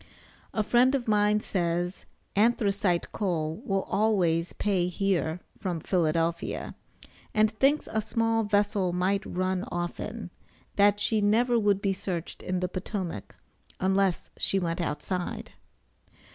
[0.51, 2.05] A friend of mine says,
[2.35, 6.73] anthracite coal will always pay here from Philadelphia,
[7.35, 10.31] and thinks a small vessel might run often
[10.75, 13.35] that she never would be searched in the Potomac,
[13.79, 15.51] unless she went outside.